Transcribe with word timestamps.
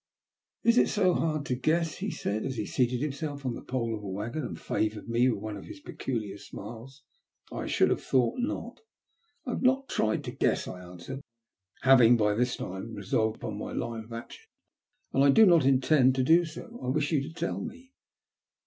"Is 0.63 0.79
it 0.79 0.89
so 0.89 1.13
hard 1.13 1.45
to 1.45 1.55
guess?" 1.55 1.97
he 1.97 2.09
said, 2.09 2.43
as 2.43 2.55
he 2.55 2.65
seated 2.65 3.01
himself 3.01 3.45
on 3.45 3.53
the 3.53 3.61
pole 3.61 3.95
of 3.95 4.01
a 4.01 4.07
waggon, 4.07 4.43
and 4.43 4.59
favoured 4.59 5.07
me 5.07 5.29
with 5.29 5.39
one 5.39 5.55
of 5.55 5.65
his 5.65 5.79
peculiar 5.79 6.39
smiles. 6.39 7.03
"I 7.51 7.67
should 7.67 7.91
have 7.91 8.01
thought 8.03 8.39
not." 8.39 8.79
THE 9.45 9.51
END. 9.51 9.59
370 9.59 9.59
''I 9.59 9.59
have 9.59 9.61
not 9.61 9.89
tried 9.89 10.23
to 10.23 10.31
guess," 10.31 10.67
I 10.67 10.79
answered, 10.81 11.21
having 11.83 12.17
by 12.17 12.33
this 12.33 12.55
time 12.55 12.95
resolved 12.95 13.35
upon 13.35 13.59
my 13.59 13.73
line 13.73 14.03
of 14.03 14.11
action;'' 14.11 14.45
and 15.13 15.23
I 15.23 15.29
do 15.29 15.45
not 15.45 15.65
intend 15.65 16.15
to 16.15 16.23
do 16.23 16.45
so. 16.45 16.79
I 16.81 16.87
wish 16.87 17.11
you 17.11 17.21
to 17.21 17.31
tell 17.35 17.61
me. 17.61 17.91